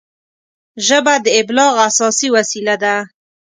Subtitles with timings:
[0.87, 2.95] ژبه د ابلاغ اساسي وسیله ده